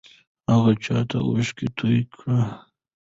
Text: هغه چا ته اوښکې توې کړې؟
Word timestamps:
هغه 0.51 0.71
چا 0.85 0.97
ته 1.09 1.17
اوښکې 1.27 1.67
توې 1.77 2.01
کړې؟ 2.13 2.39